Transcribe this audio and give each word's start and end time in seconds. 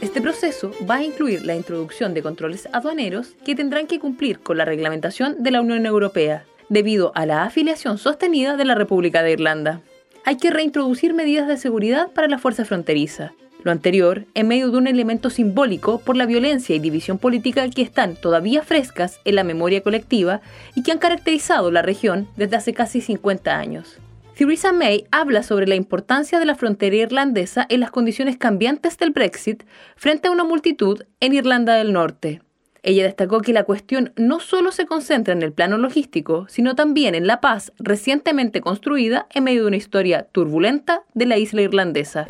Este 0.00 0.20
proceso 0.20 0.70
va 0.88 0.96
a 0.96 1.02
incluir 1.02 1.44
la 1.44 1.56
introducción 1.56 2.14
de 2.14 2.22
controles 2.22 2.68
aduaneros 2.72 3.34
que 3.44 3.56
tendrán 3.56 3.88
que 3.88 3.98
cumplir 3.98 4.38
con 4.38 4.56
la 4.56 4.64
reglamentación 4.64 5.42
de 5.42 5.50
la 5.50 5.60
Unión 5.60 5.86
Europea, 5.86 6.44
debido 6.68 7.10
a 7.16 7.26
la 7.26 7.42
afiliación 7.42 7.98
sostenida 7.98 8.56
de 8.56 8.64
la 8.64 8.76
República 8.76 9.24
de 9.24 9.32
Irlanda. 9.32 9.80
Hay 10.24 10.36
que 10.36 10.50
reintroducir 10.50 11.14
medidas 11.14 11.48
de 11.48 11.56
seguridad 11.56 12.12
para 12.12 12.28
la 12.28 12.38
fuerza 12.38 12.64
fronteriza. 12.64 13.32
Lo 13.64 13.72
anterior 13.72 14.24
en 14.34 14.46
medio 14.46 14.70
de 14.70 14.78
un 14.78 14.86
elemento 14.86 15.30
simbólico 15.30 15.98
por 15.98 16.16
la 16.16 16.26
violencia 16.26 16.76
y 16.76 16.78
división 16.78 17.18
política 17.18 17.68
que 17.68 17.82
están 17.82 18.14
todavía 18.14 18.62
frescas 18.62 19.18
en 19.24 19.34
la 19.34 19.42
memoria 19.42 19.82
colectiva 19.82 20.42
y 20.76 20.84
que 20.84 20.92
han 20.92 20.98
caracterizado 20.98 21.72
la 21.72 21.82
región 21.82 22.28
desde 22.36 22.54
hace 22.54 22.72
casi 22.72 23.00
50 23.00 23.58
años. 23.58 23.98
Theresa 24.38 24.72
May 24.72 25.04
habla 25.10 25.42
sobre 25.42 25.66
la 25.66 25.74
importancia 25.74 26.38
de 26.38 26.44
la 26.44 26.54
frontera 26.54 26.94
irlandesa 26.94 27.66
en 27.68 27.80
las 27.80 27.90
condiciones 27.90 28.36
cambiantes 28.38 28.96
del 28.96 29.10
Brexit 29.10 29.64
frente 29.96 30.28
a 30.28 30.30
una 30.30 30.44
multitud 30.44 31.02
en 31.18 31.34
Irlanda 31.34 31.74
del 31.74 31.92
Norte. 31.92 32.40
Ella 32.82 33.04
destacó 33.04 33.40
que 33.40 33.52
la 33.52 33.64
cuestión 33.64 34.12
no 34.16 34.40
solo 34.40 34.72
se 34.72 34.86
concentra 34.86 35.34
en 35.34 35.42
el 35.42 35.52
plano 35.52 35.78
logístico, 35.78 36.46
sino 36.48 36.74
también 36.74 37.14
en 37.14 37.26
la 37.26 37.40
paz 37.40 37.72
recientemente 37.78 38.60
construida 38.60 39.26
en 39.34 39.44
medio 39.44 39.62
de 39.62 39.68
una 39.68 39.76
historia 39.76 40.26
turbulenta 40.30 41.02
de 41.14 41.26
la 41.26 41.38
isla 41.38 41.62
irlandesa. 41.62 42.26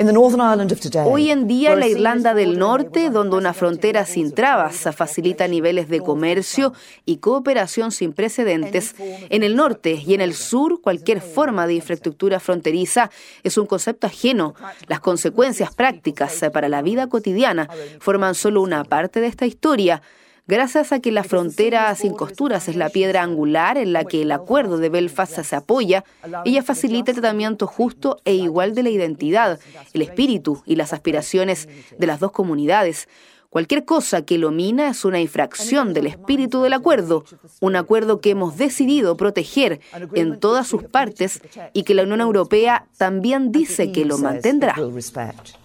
Hoy 1.05 1.31
en 1.31 1.47
día 1.47 1.73
en 1.73 1.81
la 1.81 1.87
Irlanda 1.87 2.35
del 2.35 2.59
Norte, 2.59 3.11
donde 3.11 3.37
una 3.37 3.53
frontera 3.53 4.05
sin 4.05 4.33
trabas 4.33 4.89
facilita 4.95 5.47
niveles 5.49 5.89
de 5.89 6.01
comercio 6.01 6.73
y 7.05 7.19
cooperación 7.19 7.93
sin 7.93 8.13
precedentes, 8.13 8.95
en 8.99 9.43
el 9.43 9.57
norte 9.57 10.03
y 10.05 10.15
en 10.15 10.21
el 10.21 10.35
sur 10.35 10.81
cualquier 10.81 11.21
forma 11.21 11.67
de 11.67 11.75
infraestructura 11.75 12.41
fronteriza 12.41 13.11
es 13.43 13.59
un 13.59 13.67
concepto 13.67 14.07
ajeno. 14.07 14.55
Las 14.87 15.01
consecuencias 15.01 15.75
prácticas 15.75 16.43
para 16.53 16.69
la 16.69 16.83
vida 16.83 17.09
cotidiana 17.09 17.69
forman 18.01 18.35
solo 18.35 18.63
una 18.63 18.85
parte 18.85 19.21
de 19.21 19.27
esta 19.27 19.47
historia. 19.47 20.03
Gracias 20.49 20.93
a 20.93 21.01
que 21.01 21.13
la 21.13 21.25
frontera 21.25 21.95
sin 21.95 22.15
costuras 22.15 22.69
es 22.69 22.77
la 22.77 22.89
piedra 22.89 23.23
angular 23.23 23.77
en 23.77 23.93
la 23.93 24.05
que 24.05 24.23
el 24.23 24.33
acuerdo 24.33 24.79
de 24.79 24.89
Belfast 24.89 25.39
se 25.43 25.55
apoya, 25.55 26.05
ella 26.47 26.63
facilita 26.63 27.11
el 27.11 27.19
tratamiento 27.19 27.67
justo 27.67 28.17
e 28.25 28.33
igual 28.33 28.75
de 28.75 28.83
la 28.83 28.89
identidad, 28.89 29.61
el 29.93 30.01
espíritu 30.01 30.63
y 30.65 30.77
las 30.77 30.95
aspiraciones 30.95 31.69
de 31.99 32.07
las 32.07 32.19
dos 32.19 32.33
comunidades. 32.33 33.09
Cualquier 33.51 33.85
cosa 33.85 34.23
que 34.23 34.39
lo 34.39 34.51
mina 34.51 34.89
es 34.89 35.05
una 35.05 35.21
infracción 35.21 35.93
del 35.93 36.07
espíritu 36.07 36.63
del 36.63 36.73
acuerdo, 36.73 37.27
un 37.61 37.77
acuerdo 37.77 38.23
que 38.23 38.31
hemos 38.31 38.57
decidido 38.57 39.19
proteger 39.19 39.81
en 40.15 40.41
todas 40.41 40.67
sus 40.67 40.85
partes 40.85 41.43
y 41.75 41.83
que 41.83 41.95
la 41.95 42.05
Unión 42.05 42.23
Europea 42.23 42.87
también 42.97 43.53
dice 43.53 43.93
que 43.93 44.07
lo 44.07 44.17
mantendrá. 44.17 44.77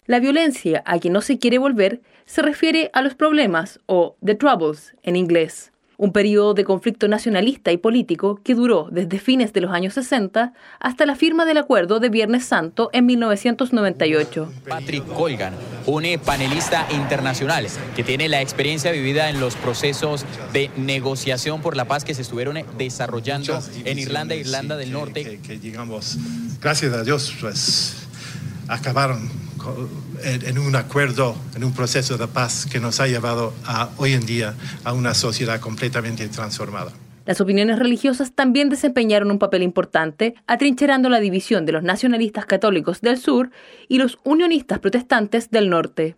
La 0.08 0.20
violencia 0.20 0.84
a 0.86 1.00
que 1.00 1.09
no 1.09 1.22
se 1.22 1.40
quiere 1.40 1.58
volver 1.58 2.02
se 2.26 2.42
refiere 2.42 2.90
a 2.94 3.02
los 3.02 3.16
problemas 3.16 3.80
o 3.86 4.16
the 4.24 4.36
troubles 4.36 4.96
en 5.04 5.16
inglés, 5.16 5.74
un 5.98 6.12
periodo 6.12 6.54
de 6.54 6.64
conflicto 6.64 7.08
nacionalista 7.08 7.72
y 7.72 7.78
político 7.78 8.40
que 8.44 8.56
duró 8.56 8.90
desde 8.92 9.20
fines 9.20 9.54
de 9.54 9.62
los 9.62 9.72
años 9.72 9.94
60 9.94 10.54
hasta 10.80 11.06
la 11.06 11.16
firma 11.16 11.46
del 11.46 11.58
acuerdo 11.58 12.00
de 12.00 12.10
Viernes 12.10 12.46
Santo 12.46 12.90
en 12.94 13.06
1998. 13.06 14.52
Patrick 14.68 15.06
Colgan, 15.14 15.54
un 15.86 16.04
panelista 16.26 16.88
internacional 16.92 17.68
que 17.96 18.04
tiene 18.04 18.28
la 18.28 18.42
experiencia 18.42 18.92
vivida 18.92 19.30
en 19.30 19.40
los 19.40 19.56
procesos 19.56 20.26
de 20.52 20.72
negociación 20.78 21.62
por 21.62 21.78
la 21.78 21.86
paz 21.86 22.04
que 22.04 22.14
se 22.14 22.24
estuvieron 22.24 22.58
desarrollando 22.78 23.60
en 23.86 24.00
Irlanda 24.00 24.36
e 24.36 24.40
Irlanda 24.40 24.76
del 24.76 24.92
Norte. 24.92 25.40
digamos, 25.62 26.18
gracias 26.62 26.94
a 26.94 27.04
Dios, 27.04 27.34
pues 27.40 28.08
acabaron 28.68 29.43
en 30.23 30.58
un 30.59 30.75
acuerdo, 30.75 31.36
en 31.56 31.64
un 31.64 31.73
proceso 31.73 32.17
de 32.17 32.28
paz 32.28 32.66
que 32.72 32.80
nos 32.80 33.00
ha 33.00 33.08
llevado 33.08 33.53
a, 33.66 33.89
hoy 33.97 34.14
en 34.14 34.25
día 34.25 34.56
a 34.83 34.94
una 34.94 35.14
sociedad 35.14 35.59
completamente 35.59 36.28
transformada. 36.28 36.91
Las 37.25 37.40
opiniones 37.40 37.79
religiosas 37.79 38.34
también 38.34 38.69
desempeñaron 38.69 39.31
un 39.31 39.40
papel 39.40 39.63
importante, 39.63 40.35
atrincherando 40.46 41.09
la 41.09 41.22
división 41.22 41.66
de 41.66 41.72
los 41.72 41.84
nacionalistas 41.84 42.46
católicos 42.46 43.00
del 43.00 43.18
sur 43.18 43.50
y 43.88 43.97
los 43.97 44.19
unionistas 44.23 44.79
protestantes 44.79 45.50
del 45.50 45.69
norte. 45.69 46.18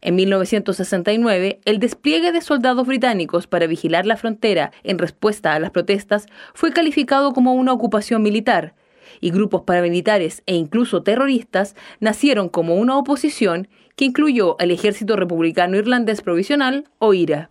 En 0.00 0.14
1969, 0.14 1.60
el 1.64 1.78
despliegue 1.78 2.32
de 2.32 2.40
soldados 2.40 2.86
británicos 2.86 3.46
para 3.46 3.66
vigilar 3.66 4.06
la 4.06 4.16
frontera 4.16 4.72
en 4.82 4.98
respuesta 4.98 5.52
a 5.52 5.58
las 5.58 5.72
protestas 5.72 6.26
fue 6.54 6.72
calificado 6.72 7.32
como 7.32 7.54
una 7.54 7.72
ocupación 7.72 8.22
militar, 8.22 8.74
y 9.20 9.30
grupos 9.30 9.62
paramilitares 9.62 10.42
e 10.46 10.54
incluso 10.54 11.02
terroristas 11.02 11.76
nacieron 12.00 12.48
como 12.48 12.76
una 12.76 12.96
oposición 12.96 13.68
que 13.96 14.04
incluyó 14.04 14.56
al 14.60 14.70
Ejército 14.70 15.16
Republicano 15.16 15.76
Irlandés 15.76 16.20
Provisional 16.22 16.84
o 16.98 17.14
IRA. 17.14 17.50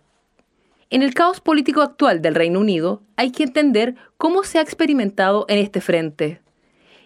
En 0.88 1.02
el 1.02 1.14
caos 1.14 1.40
político 1.40 1.82
actual 1.82 2.22
del 2.22 2.36
Reino 2.36 2.60
Unido 2.60 3.02
hay 3.16 3.32
que 3.32 3.42
entender 3.42 3.96
cómo 4.16 4.44
se 4.44 4.58
ha 4.58 4.62
experimentado 4.62 5.44
en 5.48 5.58
este 5.58 5.80
frente. 5.80 6.40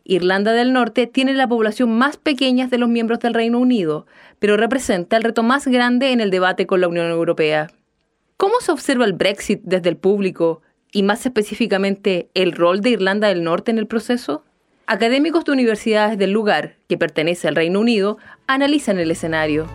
Irlanda 0.04 0.52
del 0.52 0.72
Norte 0.72 1.06
tiene 1.06 1.32
la 1.32 1.48
población 1.48 1.96
más 1.96 2.16
pequeña 2.16 2.66
de 2.66 2.78
los 2.78 2.88
miembros 2.88 3.20
del 3.20 3.32
Reino 3.32 3.58
Unido, 3.58 4.06
pero 4.38 4.56
representa 4.56 5.16
el 5.16 5.22
reto 5.22 5.42
más 5.42 5.66
grande 5.66 6.12
en 6.12 6.20
el 6.20 6.30
debate 6.30 6.66
con 6.66 6.80
la 6.80 6.88
Unión 6.88 7.10
Europea. 7.10 7.68
¿Cómo 8.36 8.54
se 8.60 8.72
observa 8.72 9.04
el 9.04 9.12
Brexit 9.12 9.60
desde 9.64 9.88
el 9.88 9.96
público 9.96 10.62
y 10.92 11.02
más 11.02 11.24
específicamente 11.26 12.28
el 12.34 12.52
rol 12.52 12.80
de 12.80 12.90
Irlanda 12.90 13.28
del 13.28 13.44
Norte 13.44 13.70
en 13.70 13.78
el 13.78 13.86
proceso? 13.86 14.44
Académicos 14.86 15.44
de 15.44 15.52
universidades 15.52 16.18
del 16.18 16.32
lugar, 16.32 16.74
que 16.88 16.98
pertenece 16.98 17.46
al 17.46 17.54
Reino 17.54 17.80
Unido, 17.80 18.18
analizan 18.46 18.98
el 18.98 19.10
escenario. 19.10 19.66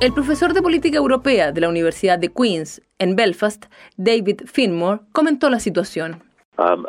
El 0.00 0.12
profesor 0.12 0.52
de 0.52 0.62
política 0.62 0.98
europea 0.98 1.52
de 1.52 1.60
la 1.60 1.68
Universidad 1.68 2.18
de 2.18 2.32
Queen's 2.32 2.82
en 2.98 3.14
Belfast, 3.14 3.66
David 3.96 4.40
Finmore, 4.46 5.02
comentó 5.12 5.48
la 5.48 5.60
situación. 5.60 6.24
Um, 6.58 6.84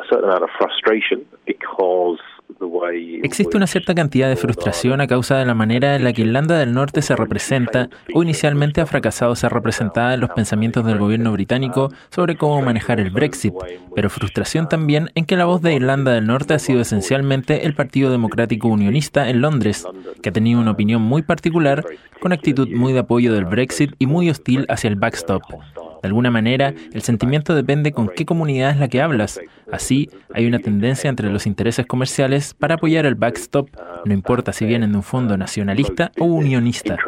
Existe 3.22 3.56
una 3.56 3.66
cierta 3.66 3.94
cantidad 3.94 4.28
de 4.28 4.36
frustración 4.36 5.00
a 5.00 5.06
causa 5.06 5.36
de 5.38 5.46
la 5.46 5.54
manera 5.54 5.96
en 5.96 6.04
la 6.04 6.12
que 6.12 6.22
Irlanda 6.22 6.58
del 6.58 6.72
Norte 6.72 7.02
se 7.02 7.16
representa 7.16 7.88
o 8.14 8.22
inicialmente 8.22 8.80
ha 8.80 8.86
fracasado 8.86 9.34
ser 9.34 9.52
representada 9.52 10.14
en 10.14 10.20
los 10.20 10.30
pensamientos 10.30 10.84
del 10.84 10.98
gobierno 10.98 11.32
británico 11.32 11.90
sobre 12.10 12.36
cómo 12.36 12.60
manejar 12.62 13.00
el 13.00 13.10
Brexit, 13.10 13.54
pero 13.94 14.10
frustración 14.10 14.68
también 14.68 15.10
en 15.14 15.24
que 15.24 15.36
la 15.36 15.46
voz 15.46 15.62
de 15.62 15.74
Irlanda 15.74 16.12
del 16.12 16.26
Norte 16.26 16.54
ha 16.54 16.58
sido 16.58 16.80
esencialmente 16.80 17.66
el 17.66 17.74
Partido 17.74 18.10
Democrático 18.10 18.68
Unionista 18.68 19.28
en 19.28 19.40
Londres, 19.40 19.86
que 20.22 20.28
ha 20.28 20.32
tenido 20.32 20.60
una 20.60 20.72
opinión 20.72 21.02
muy 21.02 21.22
particular, 21.22 21.84
con 22.20 22.32
actitud 22.32 22.68
muy 22.68 22.92
de 22.92 23.00
apoyo 23.00 23.32
del 23.32 23.46
Brexit 23.46 23.94
y 23.98 24.06
muy 24.06 24.30
hostil 24.30 24.66
hacia 24.68 24.88
el 24.88 24.96
backstop. 24.96 25.42
De 26.04 26.08
alguna 26.08 26.30
manera, 26.30 26.74
el 26.92 27.00
sentimiento 27.00 27.54
depende 27.54 27.92
con 27.92 28.10
qué 28.10 28.26
comunidad 28.26 28.72
es 28.72 28.76
la 28.76 28.88
que 28.88 29.00
hablas. 29.00 29.40
Así, 29.72 30.10
hay 30.34 30.46
una 30.46 30.58
tendencia 30.58 31.08
entre 31.08 31.30
los 31.30 31.46
intereses 31.46 31.86
comerciales 31.86 32.52
para 32.52 32.74
apoyar 32.74 33.06
el 33.06 33.14
backstop, 33.14 33.70
no 34.04 34.12
importa 34.12 34.52
si 34.52 34.66
vienen 34.66 34.90
de 34.90 34.98
un 34.98 35.02
fondo 35.02 35.38
nacionalista 35.38 36.12
o 36.18 36.26
unionista. 36.26 36.98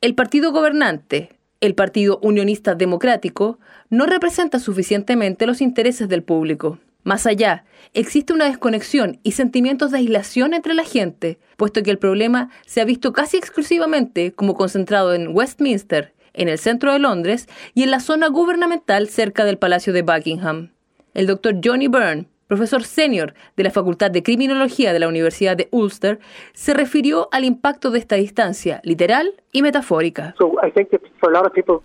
El 0.00 0.14
partido 0.14 0.52
gobernante, 0.52 1.30
el 1.60 1.74
Partido 1.74 2.20
Unionista 2.22 2.76
Democrático, 2.76 3.58
no 3.90 4.06
representa 4.06 4.60
suficientemente 4.60 5.48
los 5.48 5.60
intereses 5.60 6.08
del 6.08 6.22
público. 6.22 6.78
Más 7.04 7.26
allá, 7.26 7.64
existe 7.94 8.32
una 8.32 8.46
desconexión 8.46 9.20
y 9.22 9.32
sentimientos 9.32 9.90
de 9.90 9.98
aislación 9.98 10.52
entre 10.52 10.74
la 10.74 10.84
gente, 10.84 11.38
puesto 11.56 11.82
que 11.82 11.90
el 11.90 11.98
problema 11.98 12.50
se 12.66 12.80
ha 12.80 12.84
visto 12.84 13.12
casi 13.12 13.36
exclusivamente 13.36 14.32
como 14.32 14.54
concentrado 14.54 15.14
en 15.14 15.28
Westminster, 15.34 16.14
en 16.34 16.48
el 16.48 16.58
centro 16.58 16.92
de 16.92 16.98
Londres 16.98 17.48
y 17.74 17.82
en 17.82 17.90
la 17.90 18.00
zona 18.00 18.28
gubernamental 18.28 19.08
cerca 19.08 19.44
del 19.44 19.58
Palacio 19.58 19.92
de 19.92 20.02
Buckingham. 20.02 20.72
El 21.14 21.26
doctor 21.26 21.56
Johnny 21.64 21.88
Byrne, 21.88 22.28
profesor 22.48 22.82
senior 22.82 23.34
de 23.56 23.62
la 23.62 23.70
Facultad 23.70 24.10
de 24.10 24.22
Criminología 24.22 24.92
de 24.92 24.98
la 24.98 25.06
Universidad 25.06 25.56
de 25.56 25.68
Ulster, 25.70 26.18
se 26.54 26.74
refirió 26.74 27.28
al 27.30 27.44
impacto 27.44 27.90
de 27.90 28.00
esta 28.00 28.16
distancia 28.16 28.80
literal 28.82 29.34
y 29.52 29.62
metafórica. 29.62 30.34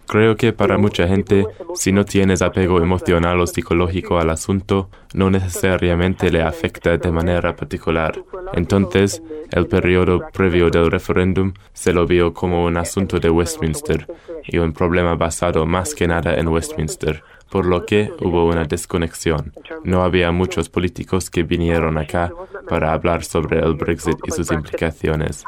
Creo 0.08 0.36
que 0.36 0.54
para 0.54 0.78
mucha 0.78 1.08
gente, 1.08 1.46
si 1.76 1.92
no 1.92 2.06
tienes 2.06 2.42
apego 2.42 2.82
emocional 2.82 3.40
o 3.40 3.48
psicológico 3.48 4.18
al 4.20 4.30
asunto, 4.30 4.90
no 5.14 5.30
necesariamente 5.30 6.32
le 6.32 6.42
afecta 6.42 6.98
de 6.98 7.12
manera 7.12 7.56
particular. 7.56 8.24
Entonces, 8.54 9.22
el 9.52 9.68
periodo 9.68 10.22
previo 10.34 10.70
del 10.70 10.90
referéndum 10.90 11.54
se 11.74 11.94
lo 11.94 12.06
vio 12.06 12.34
como 12.34 12.66
un 12.66 12.78
asunto 12.78 13.20
de 13.20 13.30
Westminster 13.30 14.08
y 14.44 14.58
un 14.58 14.74
problema 14.74 15.16
basado 15.16 15.66
más 15.66 15.94
que 15.94 16.08
nada 16.08 16.36
en 16.36 16.48
Westminster 16.48 17.24
por 17.54 17.68
lo 17.68 17.86
que 17.86 18.10
hubo 18.20 18.48
una 18.48 18.64
desconexión. 18.64 19.54
No 19.84 20.02
había 20.02 20.32
muchos 20.32 20.70
políticos 20.70 21.30
que 21.30 21.44
vinieron 21.44 22.00
acá 22.00 22.34
para 22.68 22.94
hablar 22.94 23.24
sobre 23.24 23.60
el 23.60 23.76
Brexit 23.76 24.18
y 24.26 24.32
sus 24.32 24.52
implicaciones. 24.52 25.44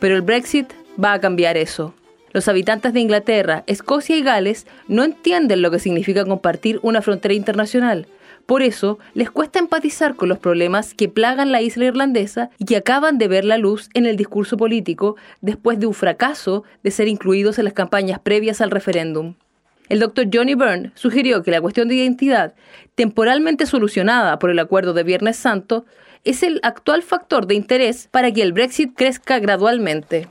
Pero 0.00 0.16
el 0.16 0.20
Brexit 0.20 0.74
va 1.02 1.14
a 1.14 1.20
cambiar 1.20 1.56
eso. 1.56 1.94
Los 2.34 2.46
habitantes 2.48 2.92
de 2.92 3.00
Inglaterra, 3.00 3.64
Escocia 3.66 4.18
y 4.18 4.22
Gales 4.22 4.66
no 4.86 5.02
entienden 5.02 5.62
lo 5.62 5.70
que 5.70 5.78
significa 5.78 6.26
compartir 6.26 6.78
una 6.82 7.00
frontera 7.00 7.32
internacional. 7.32 8.06
Por 8.46 8.62
eso, 8.62 8.98
les 9.14 9.30
cuesta 9.30 9.58
empatizar 9.58 10.16
con 10.16 10.28
los 10.28 10.38
problemas 10.38 10.92
que 10.92 11.08
plagan 11.08 11.50
la 11.50 11.62
isla 11.62 11.86
irlandesa 11.86 12.50
y 12.58 12.66
que 12.66 12.76
acaban 12.76 13.16
de 13.16 13.28
ver 13.28 13.44
la 13.44 13.56
luz 13.56 13.88
en 13.94 14.04
el 14.04 14.16
discurso 14.16 14.58
político 14.58 15.16
después 15.40 15.80
de 15.80 15.86
un 15.86 15.94
fracaso 15.94 16.64
de 16.82 16.90
ser 16.90 17.08
incluidos 17.08 17.58
en 17.58 17.64
las 17.64 17.72
campañas 17.72 18.18
previas 18.18 18.60
al 18.60 18.70
referéndum. 18.70 19.34
El 19.88 20.00
doctor 20.00 20.26
Johnny 20.32 20.54
Byrne 20.54 20.92
sugirió 20.94 21.42
que 21.42 21.50
la 21.50 21.60
cuestión 21.60 21.88
de 21.88 21.94
identidad, 21.94 22.54
temporalmente 22.94 23.66
solucionada 23.66 24.38
por 24.38 24.50
el 24.50 24.58
acuerdo 24.58 24.92
de 24.92 25.04
Viernes 25.04 25.36
Santo, 25.36 25.84
es 26.24 26.42
el 26.42 26.60
actual 26.62 27.02
factor 27.02 27.46
de 27.46 27.54
interés 27.54 28.08
para 28.08 28.32
que 28.32 28.42
el 28.42 28.52
Brexit 28.52 28.94
crezca 28.94 29.38
gradualmente. 29.38 30.28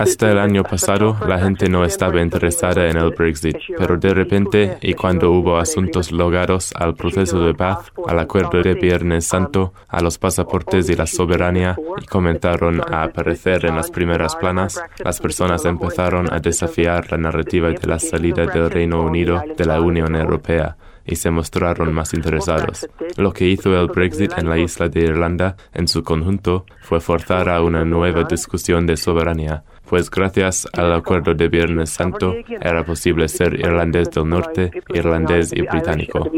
Hasta 0.00 0.32
el 0.32 0.38
año 0.38 0.62
pasado, 0.62 1.14
la 1.28 1.38
gente 1.38 1.68
no 1.68 1.84
estaba 1.84 2.22
interesada 2.22 2.88
en 2.88 2.96
el 2.96 3.10
Brexit, 3.10 3.54
pero 3.76 3.98
de 3.98 4.14
repente, 4.14 4.78
y 4.80 4.94
cuando 4.94 5.30
hubo 5.30 5.58
asuntos 5.58 6.10
logrados 6.10 6.72
al 6.74 6.94
proceso 6.94 7.38
de 7.44 7.52
paz, 7.52 7.92
al 8.06 8.18
acuerdo 8.18 8.62
de 8.62 8.72
Viernes 8.72 9.26
Santo, 9.26 9.74
a 9.88 10.00
los 10.00 10.16
pasaportes 10.16 10.88
y 10.88 10.96
la 10.96 11.06
soberanía, 11.06 11.76
y 12.00 12.06
comenzaron 12.06 12.80
a 12.90 13.02
aparecer 13.02 13.66
en 13.66 13.76
las 13.76 13.90
primeras 13.90 14.36
planas, 14.36 14.82
las 15.04 15.20
personas 15.20 15.66
empezaron 15.66 16.32
a 16.32 16.40
desafiar 16.40 17.12
la 17.12 17.18
narrativa 17.18 17.68
de 17.68 17.86
la 17.86 17.98
salida 17.98 18.46
del 18.46 18.70
Reino 18.70 19.02
Unido 19.02 19.42
de 19.54 19.64
la 19.66 19.82
Unión 19.82 20.16
Europea 20.16 20.78
y 21.04 21.16
se 21.16 21.30
mostraron 21.30 21.92
más 21.92 22.14
interesados. 22.14 22.88
Lo 23.16 23.32
que 23.32 23.46
hizo 23.46 23.78
el 23.78 23.88
Brexit 23.88 24.32
en 24.38 24.48
la 24.48 24.58
isla 24.58 24.88
de 24.88 25.00
Irlanda 25.00 25.56
en 25.72 25.88
su 25.88 26.02
conjunto 26.02 26.66
fue 26.80 27.00
forzar 27.00 27.48
a 27.48 27.62
una 27.62 27.84
nueva 27.84 28.24
discusión 28.24 28.86
de 28.86 28.96
soberanía, 28.96 29.64
pues 29.90 30.08
gracias 30.08 30.68
al 30.72 30.92
acuerdo 30.92 31.34
de 31.34 31.48
Viernes 31.48 31.90
Santo 31.90 32.36
era 32.60 32.84
posible 32.84 33.26
ser 33.26 33.54
irlandés 33.54 34.08
del 34.12 34.28
norte, 34.28 34.70
irlandés 34.94 35.52
y 35.52 35.62
británico. 35.62 36.30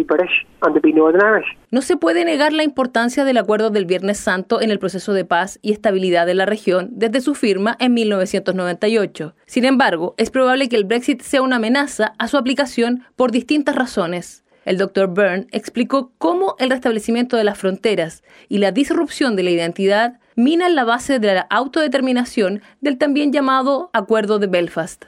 No 1.70 1.82
se 1.82 1.99
puede 1.99 2.25
negar 2.25 2.55
la 2.55 2.62
importancia 2.62 3.26
del 3.26 3.37
acuerdo 3.37 3.69
del 3.69 3.85
Viernes 3.85 4.17
Santo 4.17 4.62
en 4.62 4.70
el 4.70 4.79
proceso 4.79 5.12
de 5.12 5.26
paz 5.26 5.58
y 5.61 5.73
estabilidad 5.73 6.25
de 6.25 6.32
la 6.32 6.47
región 6.47 6.88
desde 6.93 7.20
su 7.20 7.35
firma 7.35 7.76
en 7.79 7.93
1998. 7.93 9.35
Sin 9.44 9.67
embargo, 9.67 10.15
es 10.17 10.31
probable 10.31 10.70
que 10.70 10.76
el 10.76 10.85
Brexit 10.85 11.20
sea 11.20 11.43
una 11.43 11.56
amenaza 11.56 12.15
a 12.19 12.29
su 12.29 12.38
aplicación 12.38 13.05
por 13.17 13.32
distintas 13.32 13.76
razones. 13.76 14.44
El 14.64 14.79
Dr. 14.79 15.09
Byrne 15.09 15.47
explicó 15.50 16.12
cómo 16.19 16.56
el 16.59 16.70
restablecimiento 16.70 17.37
de 17.37 17.44
las 17.44 17.59
fronteras 17.59 18.23
y 18.49 18.59
la 18.59 18.73
disrupción 18.73 19.37
de 19.37 19.43
la 19.43 19.50
identidad 19.50 20.20
minan 20.37 20.75
la 20.75 20.85
base 20.85 21.19
de 21.19 21.35
la 21.35 21.47
autodeterminación 21.50 22.62
del 22.81 22.99
también 22.99 23.32
llamado 23.32 23.91
Acuerdo 23.93 24.38
de 24.38 24.47
Belfast. 24.47 25.05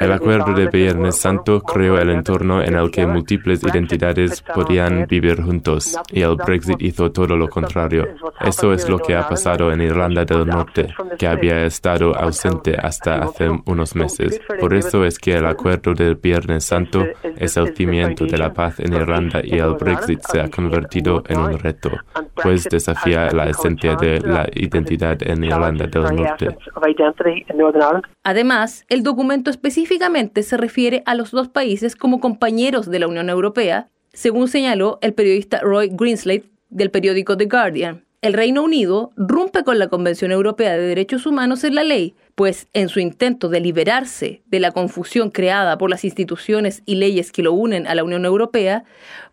El 0.00 0.12
acuerdo 0.12 0.52
de 0.52 0.66
Viernes 0.66 1.16
Santo 1.16 1.60
creó 1.60 1.98
el 1.98 2.10
entorno 2.10 2.62
en 2.62 2.74
el 2.74 2.90
que 2.90 3.06
múltiples 3.06 3.62
identidades 3.62 4.42
podían 4.42 5.06
vivir 5.06 5.42
juntos 5.42 5.98
y 6.10 6.22
el 6.22 6.36
Brexit 6.36 6.80
hizo 6.82 7.10
todo 7.10 7.36
lo 7.36 7.48
contrario. 7.48 8.06
Eso 8.40 8.72
es 8.72 8.88
lo 8.88 8.98
que 8.98 9.16
ha 9.16 9.28
pasado 9.28 9.72
en 9.72 9.80
Irlanda 9.80 10.24
del 10.24 10.46
Norte, 10.46 10.94
que 11.18 11.26
había 11.26 11.64
estado 11.64 12.14
ausente 12.14 12.76
hasta 12.76 13.16
hace 13.16 13.48
unos 13.66 13.94
meses. 13.94 14.40
Por 14.58 14.74
eso 14.74 15.04
es 15.04 15.18
que 15.18 15.32
el 15.32 15.46
acuerdo 15.46 15.94
del 15.94 16.16
Viernes 16.16 16.64
Santo 16.64 17.04
es 17.36 17.56
el 17.56 17.74
cimiento 17.74 18.26
de 18.26 18.38
la 18.38 18.52
paz 18.52 18.80
en 18.80 18.92
Irlanda 18.92 19.40
y 19.42 19.58
el 19.58 19.74
Brexit 19.74 20.20
se 20.22 20.40
ha 20.40 20.50
convertido 20.50 21.22
en 21.28 21.38
un 21.38 21.58
reto, 21.58 21.90
pues 22.34 22.64
desafía 22.64 23.30
la 23.30 23.48
esencia 23.48 23.96
de 23.96 24.20
la 24.20 24.46
identidad 24.54 25.18
en 25.22 25.44
Irlanda 25.44 25.86
del 25.86 26.14
Norte. 26.14 26.56
Además, 28.22 28.84
el 28.90 29.04
documento 29.04 29.50
específicamente 29.50 30.42
se 30.42 30.56
refiere 30.56 31.04
a 31.06 31.14
los 31.14 31.30
dos 31.30 31.48
países 31.48 31.94
como 31.94 32.20
compañeros 32.20 32.90
de 32.90 32.98
la 32.98 33.06
Unión 33.06 33.30
Europea, 33.30 33.88
según 34.12 34.48
señaló 34.48 34.98
el 35.00 35.14
periodista 35.14 35.60
Roy 35.60 35.90
Greenslade 35.92 36.50
del 36.70 36.90
periódico 36.90 37.36
The 37.36 37.46
Guardian. 37.46 38.04
El 38.20 38.34
Reino 38.34 38.64
Unido 38.64 39.12
rompe 39.16 39.62
con 39.62 39.78
la 39.78 39.88
Convención 39.88 40.32
Europea 40.32 40.72
de 40.72 40.88
Derechos 40.88 41.24
Humanos 41.24 41.62
en 41.62 41.76
la 41.76 41.84
ley, 41.84 42.16
pues 42.34 42.66
en 42.72 42.88
su 42.88 42.98
intento 42.98 43.48
de 43.48 43.60
liberarse 43.60 44.42
de 44.46 44.58
la 44.58 44.72
confusión 44.72 45.30
creada 45.30 45.78
por 45.78 45.88
las 45.88 46.04
instituciones 46.04 46.82
y 46.84 46.96
leyes 46.96 47.30
que 47.30 47.44
lo 47.44 47.52
unen 47.52 47.86
a 47.86 47.94
la 47.94 48.02
Unión 48.02 48.24
Europea, 48.24 48.82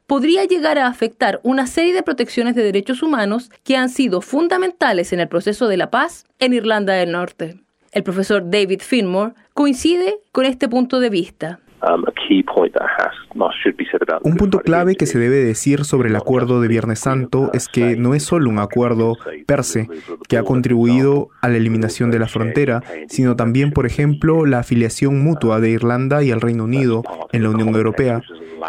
podría 0.06 0.45
llegar 0.45 0.77
a 0.77 0.86
afectar 0.86 1.39
una 1.42 1.65
serie 1.65 1.95
de 1.95 2.03
protecciones 2.03 2.53
de 2.53 2.63
derechos 2.63 3.01
humanos 3.01 3.50
que 3.63 3.75
han 3.75 3.89
sido 3.89 4.21
fundamentales 4.21 5.12
en 5.13 5.19
el 5.19 5.27
proceso 5.27 5.68
de 5.68 5.77
la 5.77 5.89
paz 5.89 6.25
en 6.38 6.53
Irlanda 6.53 6.94
del 6.94 7.12
Norte. 7.12 7.57
El 7.92 8.03
profesor 8.03 8.44
David 8.50 8.81
Finmore 8.81 9.33
coincide 9.57 10.19
con 10.31 10.45
este 10.45 10.69
punto 10.69 11.00
de 11.00 11.09
vista. 11.09 11.59
Um, 11.81 12.04
un 14.24 14.36
punto 14.36 14.59
clave 14.59 14.95
que 14.95 15.07
se 15.07 15.18
debe 15.18 15.38
decir 15.38 15.83
sobre 15.83 16.09
el 16.09 16.15
acuerdo 16.15 16.62
de 16.62 16.68
Viernes 16.68 17.00
Santo 17.00 17.50
es 17.54 17.68
que 17.68 17.95
no 17.95 18.13
es 18.13 18.21
solo 18.21 18.51
un 18.51 18.59
acuerdo 18.59 19.15
per 19.48 19.63
se 19.63 19.88
que 20.27 20.38
ha 20.38 20.44
contribuido 20.44 21.30
a 21.42 21.50
la 21.50 21.57
eliminación 21.57 22.12
de 22.12 22.19
la 22.19 22.27
frontera, 22.27 22.83
sino 23.07 23.36
también, 23.36 23.71
por 23.71 23.88
ejemplo, 23.88 24.45
la 24.45 24.59
afiliación 24.59 25.24
mutua 25.24 25.60
de 25.60 25.71
Irlanda 25.71 26.24
y 26.24 26.30
el 26.30 26.42
Reino 26.42 26.65
Unido 26.65 27.01
en 27.31 27.42
la 27.42 27.50
Unión 27.50 27.75
Europea. 27.75 28.21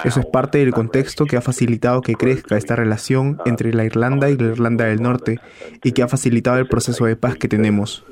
Eso 0.05 0.21
es 0.21 0.27
parte 0.27 0.59
del 0.59 0.73
contexto 0.73 1.27
que 1.27 1.37
ha 1.37 1.43
facilitado 1.43 2.01
que 2.01 2.15
crezca 2.15 2.57
esta 2.57 2.77
relación 2.77 3.39
entre 3.45 3.75
la 3.75 3.85
Irlanda 3.85 4.31
y 4.31 4.39
la 4.39 4.53
Irlanda 4.53 4.87
del 4.87 5.03
Norte 5.03 5.39
y 5.85 5.93
que 5.93 6.03
ha 6.03 6.09
facilitado 6.09 6.59
el 6.59 6.67
proceso 6.67 7.05
de 7.05 7.17
paz 7.17 7.37
que 7.37 7.49
tenemos. 7.49 8.07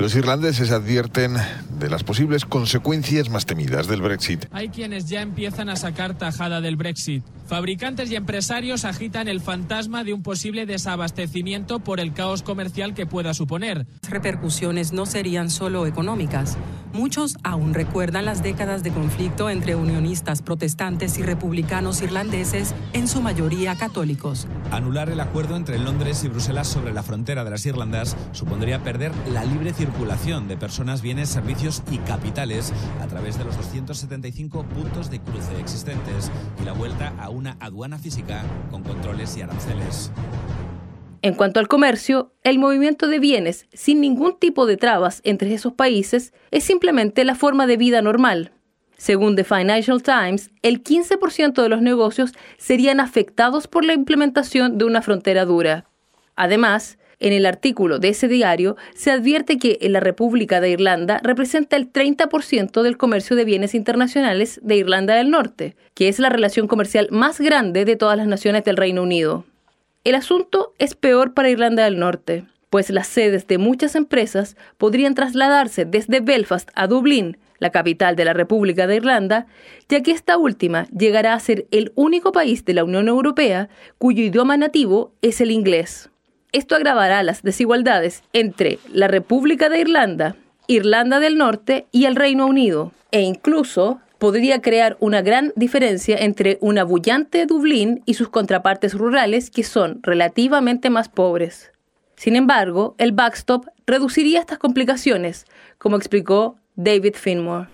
Los 0.00 0.14
irlandeses 0.14 0.70
advierten 0.70 1.36
de 1.78 1.90
las 1.90 2.04
posibles 2.04 2.46
consecuencias 2.46 3.28
más 3.28 3.44
temidas 3.44 3.86
del 3.86 4.00
Brexit. 4.00 4.46
Hay 4.50 4.70
quienes 4.70 5.10
ya 5.10 5.20
empiezan 5.20 5.68
a 5.68 5.76
sacar 5.76 6.16
tajada 6.16 6.62
del 6.62 6.76
Brexit. 6.76 7.22
Fabricantes 7.46 8.10
y 8.10 8.16
empresarios 8.16 8.86
agitan 8.86 9.28
el 9.28 9.42
fantasma 9.42 10.02
de 10.02 10.14
un 10.14 10.22
posible 10.22 10.64
desabastecimiento 10.64 11.80
por 11.80 12.00
el 12.00 12.14
caos 12.14 12.42
comercial 12.42 12.94
que 12.94 13.04
pueda 13.04 13.34
suponer. 13.34 13.86
Las 14.00 14.10
repercusiones 14.10 14.94
no 14.94 15.04
serían 15.04 15.50
solo 15.50 15.86
económicas. 15.86 16.56
Muchos 16.92 17.36
aún 17.44 17.72
recuerdan 17.72 18.24
las 18.24 18.42
décadas 18.42 18.82
de 18.82 18.90
conflicto 18.90 19.48
entre 19.48 19.76
unionistas 19.76 20.42
protestantes 20.42 21.18
y 21.18 21.22
republicanos 21.22 22.02
irlandeses, 22.02 22.74
en 22.92 23.06
su 23.06 23.22
mayoría 23.22 23.76
católicos. 23.76 24.48
Anular 24.72 25.08
el 25.08 25.20
acuerdo 25.20 25.56
entre 25.56 25.78
Londres 25.78 26.24
y 26.24 26.28
Bruselas 26.28 26.66
sobre 26.66 26.92
la 26.92 27.04
frontera 27.04 27.44
de 27.44 27.50
las 27.50 27.64
Irlandas 27.64 28.16
supondría 28.32 28.82
perder 28.82 29.12
la 29.32 29.44
libre 29.44 29.72
circulación 29.72 30.48
de 30.48 30.56
personas, 30.56 31.00
bienes, 31.00 31.28
servicios 31.28 31.82
y 31.90 31.98
capitales 31.98 32.72
a 33.00 33.06
través 33.06 33.38
de 33.38 33.44
los 33.44 33.56
275 33.56 34.64
puntos 34.64 35.10
de 35.10 35.20
cruce 35.20 35.60
existentes 35.60 36.30
y 36.60 36.64
la 36.64 36.72
vuelta 36.72 37.14
a 37.20 37.30
una 37.30 37.56
aduana 37.60 37.98
física 37.98 38.42
con 38.70 38.82
controles 38.82 39.36
y 39.36 39.42
aranceles. 39.42 40.10
En 41.22 41.34
cuanto 41.34 41.60
al 41.60 41.68
comercio, 41.68 42.32
el 42.44 42.58
movimiento 42.58 43.06
de 43.06 43.18
bienes 43.18 43.66
sin 43.74 44.00
ningún 44.00 44.38
tipo 44.38 44.64
de 44.64 44.78
trabas 44.78 45.20
entre 45.22 45.52
esos 45.52 45.74
países 45.74 46.32
es 46.50 46.64
simplemente 46.64 47.24
la 47.24 47.34
forma 47.34 47.66
de 47.66 47.76
vida 47.76 48.00
normal. 48.00 48.52
Según 48.96 49.36
The 49.36 49.44
Financial 49.44 50.02
Times, 50.02 50.50
el 50.62 50.82
15% 50.82 51.62
de 51.62 51.68
los 51.68 51.82
negocios 51.82 52.32
serían 52.56 53.00
afectados 53.00 53.66
por 53.66 53.84
la 53.84 53.92
implementación 53.92 54.78
de 54.78 54.86
una 54.86 55.02
frontera 55.02 55.44
dura. 55.44 55.84
Además, 56.36 56.98
en 57.18 57.34
el 57.34 57.44
artículo 57.44 57.98
de 57.98 58.08
ese 58.08 58.26
diario 58.26 58.76
se 58.94 59.10
advierte 59.10 59.58
que 59.58 59.78
la 59.90 60.00
República 60.00 60.62
de 60.62 60.70
Irlanda 60.70 61.20
representa 61.22 61.76
el 61.76 61.92
30% 61.92 62.80
del 62.80 62.96
comercio 62.96 63.36
de 63.36 63.44
bienes 63.44 63.74
internacionales 63.74 64.58
de 64.62 64.76
Irlanda 64.76 65.14
del 65.14 65.30
Norte, 65.30 65.76
que 65.92 66.08
es 66.08 66.18
la 66.18 66.30
relación 66.30 66.66
comercial 66.66 67.08
más 67.10 67.40
grande 67.40 67.84
de 67.84 67.96
todas 67.96 68.16
las 68.16 68.26
naciones 68.26 68.64
del 68.64 68.78
Reino 68.78 69.02
Unido. 69.02 69.44
El 70.02 70.14
asunto 70.14 70.72
es 70.78 70.94
peor 70.94 71.34
para 71.34 71.50
Irlanda 71.50 71.84
del 71.84 71.98
Norte, 71.98 72.44
pues 72.70 72.88
las 72.88 73.06
sedes 73.06 73.46
de 73.46 73.58
muchas 73.58 73.94
empresas 73.94 74.56
podrían 74.78 75.14
trasladarse 75.14 75.84
desde 75.84 76.20
Belfast 76.20 76.70
a 76.74 76.86
Dublín, 76.86 77.36
la 77.58 77.68
capital 77.68 78.16
de 78.16 78.24
la 78.24 78.32
República 78.32 78.86
de 78.86 78.96
Irlanda, 78.96 79.46
ya 79.90 80.02
que 80.02 80.12
esta 80.12 80.38
última 80.38 80.86
llegará 80.86 81.34
a 81.34 81.40
ser 81.40 81.66
el 81.70 81.92
único 81.96 82.32
país 82.32 82.64
de 82.64 82.72
la 82.72 82.84
Unión 82.84 83.08
Europea 83.08 83.68
cuyo 83.98 84.22
idioma 84.22 84.56
nativo 84.56 85.12
es 85.20 85.42
el 85.42 85.50
inglés. 85.50 86.08
Esto 86.52 86.76
agravará 86.76 87.22
las 87.22 87.42
desigualdades 87.42 88.22
entre 88.32 88.78
la 88.94 89.06
República 89.06 89.68
de 89.68 89.80
Irlanda, 89.80 90.36
Irlanda 90.66 91.20
del 91.20 91.36
Norte 91.36 91.88
y 91.92 92.06
el 92.06 92.16
Reino 92.16 92.46
Unido, 92.46 92.92
e 93.10 93.20
incluso 93.20 94.00
podría 94.20 94.60
crear 94.60 94.96
una 95.00 95.22
gran 95.22 95.52
diferencia 95.56 96.16
entre 96.18 96.58
una 96.60 96.84
bullante 96.84 97.46
Dublín 97.46 98.02
y 98.04 98.14
sus 98.14 98.28
contrapartes 98.28 98.94
rurales 98.94 99.50
que 99.50 99.64
son 99.64 100.00
relativamente 100.02 100.90
más 100.90 101.08
pobres. 101.08 101.72
Sin 102.16 102.36
embargo, 102.36 102.94
el 102.98 103.12
backstop 103.12 103.64
reduciría 103.86 104.40
estas 104.40 104.58
complicaciones, 104.58 105.46
como 105.78 105.96
explicó 105.96 106.56
David 106.76 107.14
Finmore. 107.14 107.68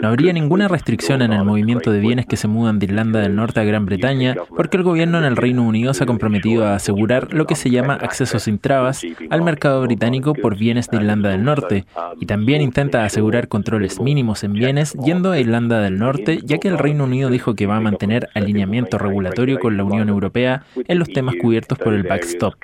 No 0.00 0.08
habría 0.08 0.32
ninguna 0.32 0.68
restricción 0.68 1.22
en 1.22 1.32
el 1.32 1.44
movimiento 1.44 1.90
de 1.90 2.00
bienes 2.00 2.26
que 2.26 2.36
se 2.36 2.48
mudan 2.48 2.78
de 2.78 2.86
Irlanda 2.86 3.20
del 3.20 3.36
Norte 3.36 3.60
a 3.60 3.64
Gran 3.64 3.86
Bretaña, 3.86 4.34
porque 4.56 4.76
el 4.76 4.82
gobierno 4.82 5.18
en 5.18 5.24
el 5.24 5.36
Reino 5.36 5.62
Unido 5.62 5.92
se 5.94 6.04
ha 6.04 6.06
comprometido 6.06 6.66
a 6.66 6.74
asegurar 6.74 7.34
lo 7.34 7.46
que 7.46 7.54
se 7.54 7.70
llama 7.70 7.94
acceso 7.94 8.38
sin 8.38 8.58
trabas 8.58 9.02
al 9.28 9.42
mercado 9.42 9.82
británico 9.82 10.34
por 10.34 10.56
bienes 10.56 10.88
de 10.88 10.96
Irlanda 10.96 11.30
del 11.30 11.44
Norte, 11.44 11.84
y 12.18 12.26
también 12.26 12.62
intenta 12.62 13.04
asegurar 13.04 13.48
controles 13.48 14.00
mínimos 14.00 14.42
en 14.44 14.54
bienes 14.54 14.94
yendo 15.04 15.32
a 15.32 15.38
Irlanda 15.38 15.80
del 15.80 15.98
Norte, 15.98 16.40
ya 16.44 16.58
que 16.58 16.68
el 16.68 16.78
Reino 16.78 17.04
Unido 17.04 17.28
dijo 17.28 17.54
que 17.54 17.66
va 17.66 17.76
a 17.76 17.80
mantener 17.80 18.28
alineamiento 18.34 18.98
regulatorio 18.98 19.58
con 19.58 19.76
la 19.76 19.84
Unión 19.84 20.08
Europea 20.08 20.62
en 20.76 20.98
los 20.98 21.08
temas 21.08 21.34
cubiertos 21.40 21.78
por 21.78 21.92
el 21.92 22.04
backstop. 22.04 22.54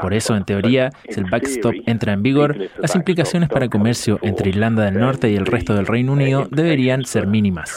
Por 0.00 0.12
eso, 0.12 0.36
en 0.36 0.44
teoría, 0.44 0.90
si 1.08 1.20
el 1.20 1.30
backstop 1.30 1.74
entra 1.86 2.12
en 2.12 2.22
vigor, 2.22 2.56
las 2.78 2.94
implicaciones 2.94 3.48
para 3.48 3.68
comercio 3.68 4.18
entre 4.22 4.50
Irlanda 4.50 4.84
del 4.84 4.98
Norte 4.98 5.30
y 5.30 5.36
el 5.36 5.46
resto 5.46 5.74
del 5.74 5.86
Reino 5.86 6.12
Unido 6.12 6.33
deberían 6.50 7.04
ser 7.04 7.26
mínimas. 7.26 7.70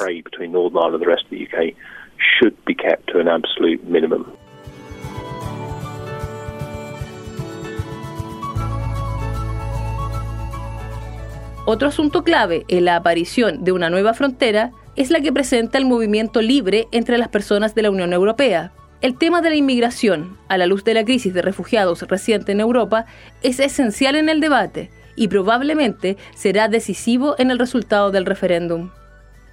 Otro 11.65 11.89
asunto 11.89 12.23
clave 12.23 12.63
en 12.69 12.85
la 12.85 12.95
aparición 12.95 13.65
de 13.65 13.73
una 13.73 13.89
nueva 13.89 14.13
frontera 14.13 14.71
es 14.95 15.11
la 15.11 15.19
que 15.19 15.33
presenta 15.33 15.77
el 15.77 15.85
movimiento 15.85 16.41
libre 16.41 16.87
entre 16.91 17.17
las 17.17 17.27
personas 17.27 17.75
de 17.75 17.81
la 17.81 17.91
Unión 17.91 18.13
Europea. 18.13 18.71
El 19.01 19.17
tema 19.17 19.41
de 19.41 19.49
la 19.49 19.57
inmigración, 19.57 20.37
a 20.47 20.57
la 20.57 20.65
luz 20.65 20.83
de 20.85 20.93
la 20.93 21.03
crisis 21.03 21.33
de 21.33 21.41
refugiados 21.41 22.01
reciente 22.03 22.53
en 22.53 22.61
Europa, 22.61 23.05
es 23.43 23.59
esencial 23.59 24.15
en 24.15 24.29
el 24.29 24.39
debate 24.39 24.89
y 25.17 25.27
probablemente 25.27 26.15
será 26.33 26.69
decisivo 26.69 27.35
en 27.37 27.51
el 27.51 27.59
resultado 27.59 28.11
del 28.11 28.25
referéndum. 28.25 28.91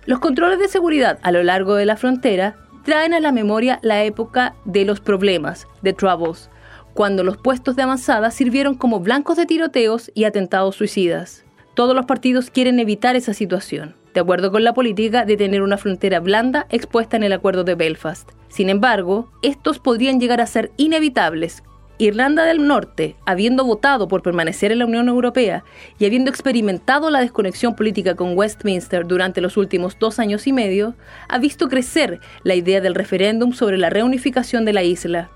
Los 0.07 0.21
controles 0.21 0.61
de 0.61 0.69
seguridad 0.69 1.19
a 1.23 1.33
lo 1.33 1.43
largo 1.43 1.75
de 1.75 1.87
la 1.87 1.97
frontera 1.97 2.55
traen 2.85 3.15
a 3.15 3.19
la 3.19 3.33
memoria 3.33 3.81
la 3.83 4.05
época 4.05 4.55
de 4.65 4.85
los 4.85 5.01
problemas, 5.01 5.67
de 5.83 5.93
Troubles, 5.93 6.51
cuando 6.93 7.25
los 7.25 7.39
puestos 7.39 7.75
de 7.75 7.83
avanzada 7.83 8.31
sirvieron 8.31 8.77
como 8.77 9.01
blancos 9.01 9.37
de 9.37 9.47
tiroteos 9.47 10.13
y 10.15 10.25
atentados 10.25 10.77
suicidas. 10.77 11.45
Todos 11.75 11.97
los 11.97 12.07
partidos 12.07 12.51
quieren 12.51 12.79
evitar 12.79 13.17
esa 13.17 13.35
situación 13.35 13.97
de 14.15 14.21
acuerdo 14.21 14.53
con 14.53 14.65
la 14.65 14.73
política 14.73 15.25
de 15.25 15.37
tener 15.37 15.61
una 15.61 15.77
frontera 15.77 16.21
blanda 16.21 16.67
expuesta 16.71 17.17
en 17.17 17.25
el 17.25 17.33
Acuerdo 17.33 17.65
de 17.65 17.75
Belfast. 17.75 18.31
Sin 18.49 18.71
embargo, 18.71 19.29
estos 19.43 19.81
podrían 19.81 20.21
llegar 20.21 20.41
a 20.41 20.47
ser 20.47 20.71
inevitables. 20.77 21.65
Irlanda 21.99 22.45
del 22.45 22.67
Norte, 22.67 23.15
habiendo 23.25 23.65
votado 23.65 24.09
por 24.09 24.23
permanecer 24.23 24.73
en 24.73 24.81
la 24.81 24.87
Unión 24.87 25.09
Europea 25.09 25.65
y 25.99 26.07
habiendo 26.07 26.29
experimentado 26.29 27.09
la 27.09 27.21
desconexión 27.21 27.77
política 27.77 28.17
con 28.17 28.37
Westminster 28.37 29.07
durante 29.07 29.41
los 29.41 29.57
últimos 29.57 29.97
dos 30.01 30.19
años 30.19 30.49
y 30.49 30.53
medio, 30.53 30.95
ha 31.29 31.39
visto 31.39 31.69
crecer 31.69 32.19
la 32.43 32.57
idea 32.57 32.81
del 32.81 32.97
referéndum 32.97 33.53
sobre 33.53 33.79
la 33.79 33.91
reunificación 33.91 34.65
de 34.65 34.73
la 34.73 34.83
isla. 34.83 35.31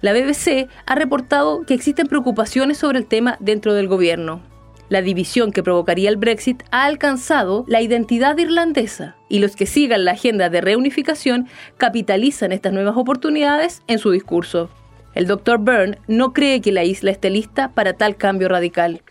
La 0.00 0.12
BBC 0.12 0.68
ha 0.86 0.94
reportado 0.94 1.62
que 1.66 1.74
existen 1.74 2.06
preocupaciones 2.06 2.78
sobre 2.78 2.98
el 2.98 3.06
tema 3.06 3.36
dentro 3.40 3.74
del 3.74 3.88
gobierno. 3.88 4.40
La 4.88 5.02
división 5.02 5.50
que 5.50 5.64
provocaría 5.64 6.08
el 6.08 6.16
Brexit 6.16 6.62
ha 6.70 6.84
alcanzado 6.84 7.64
la 7.66 7.82
identidad 7.82 8.38
irlandesa 8.38 9.16
y 9.28 9.40
los 9.40 9.56
que 9.56 9.66
sigan 9.66 10.04
la 10.04 10.12
agenda 10.12 10.48
de 10.48 10.60
reunificación 10.60 11.48
capitalizan 11.76 12.52
estas 12.52 12.72
nuevas 12.72 12.96
oportunidades 12.96 13.82
en 13.88 13.98
su 13.98 14.12
discurso. 14.12 14.70
El 15.18 15.26
Dr. 15.26 15.58
Byrne 15.58 15.98
no 16.06 16.32
cree 16.32 16.60
que 16.60 16.70
la 16.70 16.84
isla 16.84 17.10
esté 17.10 17.28
lista 17.28 17.72
para 17.74 17.94
tal 17.94 18.14
cambio 18.14 18.48
radical. 18.48 19.02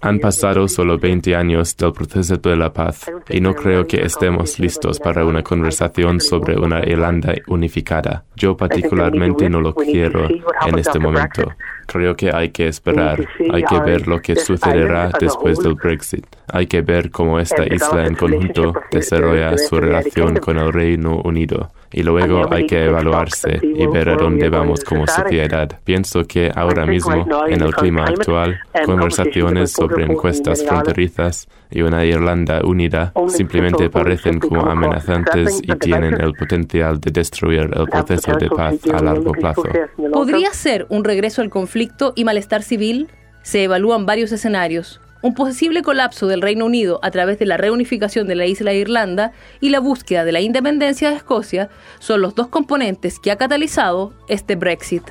Han 0.00 0.18
pasado 0.18 0.66
solo 0.66 0.98
20 0.98 1.36
años 1.36 1.76
del 1.76 1.92
proceso 1.92 2.34
de 2.34 2.56
la 2.56 2.72
paz 2.72 3.08
y 3.30 3.40
no 3.40 3.54
creo 3.54 3.86
que 3.86 4.02
estemos 4.02 4.58
listos 4.58 4.98
para 4.98 5.24
una 5.24 5.44
conversación 5.44 6.20
sobre 6.20 6.58
una 6.58 6.80
Irlanda 6.80 7.32
unificada. 7.46 8.24
Yo 8.34 8.56
particularmente 8.56 9.48
no 9.48 9.60
lo 9.60 9.72
quiero 9.72 10.26
en 10.28 10.78
este 10.80 10.98
momento. 10.98 11.52
Creo 11.86 12.16
que 12.16 12.32
hay 12.34 12.50
que 12.50 12.66
esperar, 12.66 13.24
hay 13.52 13.62
que 13.62 13.78
ver 13.78 14.08
lo 14.08 14.20
que 14.20 14.34
sucederá 14.34 15.12
después 15.20 15.60
del 15.60 15.74
Brexit. 15.74 16.26
Hay 16.48 16.66
que 16.66 16.82
ver 16.82 17.12
cómo 17.12 17.38
esta 17.38 17.72
isla 17.72 18.04
en 18.04 18.16
conjunto 18.16 18.72
desarrolla 18.90 19.56
su 19.56 19.76
relación 19.76 20.38
con 20.38 20.58
el 20.58 20.72
Reino 20.72 21.20
Unido 21.22 21.70
y 21.96 22.02
luego 22.02 22.52
hay 22.52 22.66
que 22.66 22.84
evaluarse 22.84 23.58
y 23.62 23.86
ver 23.86 24.10
a 24.10 24.16
dónde 24.16 24.50
vamos 24.50 24.84
como 24.84 25.06
sociedad. 25.06 25.80
Pienso 25.82 26.24
que 26.24 26.52
ahora 26.54 26.84
mismo, 26.84 27.26
en 27.48 27.62
el 27.62 27.74
clima 27.74 28.04
actual, 28.04 28.60
conversaciones 28.84 29.72
sobre 29.72 30.04
encuestas 30.04 30.62
fronterizas 30.62 31.48
y 31.70 31.80
una 31.80 32.04
Irlanda 32.04 32.60
unida 32.62 33.14
simplemente 33.28 33.88
parecen 33.88 34.40
como 34.40 34.66
amenazantes 34.66 35.58
y 35.62 35.74
tienen 35.76 36.20
el 36.20 36.34
potencial 36.34 37.00
de 37.00 37.12
destruir 37.12 37.70
el 37.74 37.86
proceso 37.86 38.32
de 38.34 38.50
paz 38.50 38.74
a 38.92 39.02
largo 39.02 39.32
plazo. 39.32 39.64
¿Podría 40.12 40.52
ser 40.52 40.86
un 40.90 41.02
regreso 41.02 41.40
al 41.40 41.48
conflicto 41.48 42.12
y 42.14 42.24
malestar 42.24 42.62
civil? 42.62 43.08
Se 43.40 43.64
evalúan 43.64 44.04
varios 44.04 44.32
escenarios 44.32 45.00
un 45.26 45.34
posible 45.34 45.82
colapso 45.82 46.28
del 46.28 46.40
Reino 46.40 46.64
Unido 46.64 47.00
a 47.02 47.10
través 47.10 47.40
de 47.40 47.46
la 47.46 47.56
reunificación 47.56 48.28
de 48.28 48.36
la 48.36 48.46
isla 48.46 48.70
de 48.70 48.78
Irlanda 48.78 49.32
y 49.60 49.70
la 49.70 49.80
búsqueda 49.80 50.24
de 50.24 50.30
la 50.30 50.40
independencia 50.40 51.10
de 51.10 51.16
Escocia 51.16 51.68
son 51.98 52.20
los 52.22 52.36
dos 52.36 52.46
componentes 52.46 53.18
que 53.18 53.32
ha 53.32 53.36
catalizado 53.36 54.12
este 54.28 54.54
Brexit. 54.54 55.02